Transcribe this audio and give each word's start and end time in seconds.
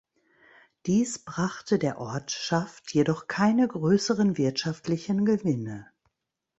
Dies 0.87 1.19
brachte 1.23 1.77
der 1.77 1.99
Ortschaft 1.99 2.91
jedoch 2.91 3.27
keine 3.27 3.67
größeren 3.67 4.35
wirtschaftlichen 4.35 5.25
Gewinne. 5.25 5.91